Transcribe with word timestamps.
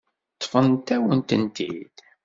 Ṭṭfent-awen-tent-id. 0.35 1.95